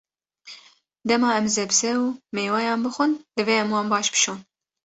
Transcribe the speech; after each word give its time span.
Dema 1.09 1.29
em 1.41 1.45
sebze 1.55 1.91
û 2.03 2.05
mêweyan 2.35 2.79
bixwin, 2.85 3.13
divê 3.35 3.55
em 3.63 3.69
wan 3.75 3.87
baş 3.93 4.07
bişon. 4.13 4.39